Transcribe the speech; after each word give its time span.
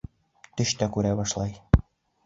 Төш 0.61 0.73
тә 0.81 0.89
күрә 0.97 1.15
башлай. 1.23 1.57